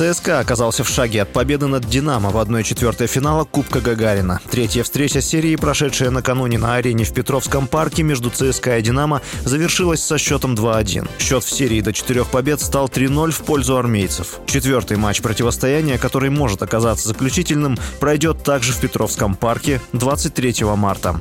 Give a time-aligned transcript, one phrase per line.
[0.00, 4.40] ЦСКА оказался в шаге от победы над «Динамо» в 1-4 финала Кубка Гагарина.
[4.50, 10.02] Третья встреча серии, прошедшая накануне на арене в Петровском парке между ЦСКА и «Динамо», завершилась
[10.02, 11.06] со счетом 2-1.
[11.18, 14.38] Счет в серии до четырех побед стал 3-0 в пользу армейцев.
[14.46, 21.20] Четвертый матч противостояния, который может оказаться заключительным, пройдет также в Петровском парке 23 марта.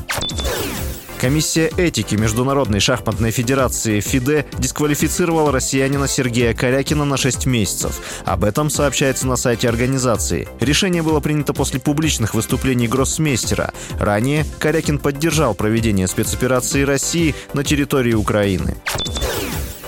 [1.20, 8.00] Комиссия этики Международной шахматной федерации ФИДЕ дисквалифицировала россиянина Сергея Корякина на 6 месяцев.
[8.24, 10.48] Об этом сообщается на сайте организации.
[10.62, 13.74] Решение было принято после публичных выступлений гроссмейстера.
[14.00, 18.78] Ранее Корякин поддержал проведение спецоперации России на территории Украины.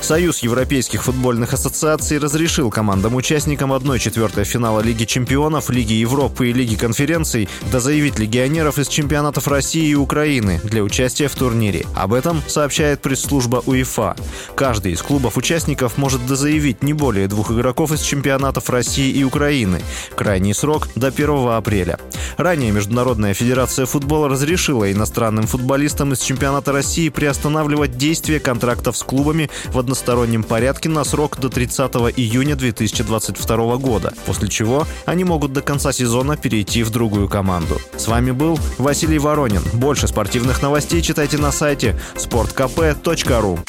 [0.01, 7.47] Союз Европейских футбольных ассоциаций разрешил командам-участникам 1-4 финала Лиги чемпионов, Лиги Европы и Лиги конференций
[7.71, 11.85] дозаявить легионеров из чемпионатов России и Украины для участия в турнире.
[11.95, 14.15] Об этом сообщает пресс-служба УЕФА.
[14.55, 19.81] Каждый из клубов-участников может дозаявить не более двух игроков из чемпионатов России и Украины.
[20.15, 21.99] Крайний срок до 1 апреля.
[22.41, 29.51] Ранее Международная федерация футбола разрешила иностранным футболистам из чемпионата России приостанавливать действие контрактов с клубами
[29.67, 31.79] в одностороннем порядке на срок до 30
[32.17, 37.79] июня 2022 года, после чего они могут до конца сезона перейти в другую команду.
[37.95, 39.61] С вами был Василий Воронин.
[39.73, 43.59] Больше спортивных новостей читайте на сайте sportkp.ru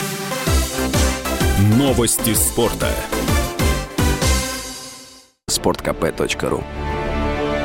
[1.76, 2.88] Новости спорта.
[5.50, 6.64] sportkp.ru